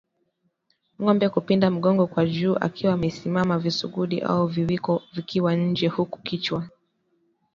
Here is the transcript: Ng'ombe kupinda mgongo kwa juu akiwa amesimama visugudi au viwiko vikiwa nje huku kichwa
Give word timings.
Ng'ombe 1.01 1.25
kupinda 1.35 1.67
mgongo 1.71 2.07
kwa 2.07 2.25
juu 2.25 2.55
akiwa 2.55 2.93
amesimama 2.93 3.59
visugudi 3.59 4.21
au 4.21 4.47
viwiko 4.47 5.03
vikiwa 5.13 5.55
nje 5.55 5.87
huku 5.87 6.21
kichwa 6.21 6.67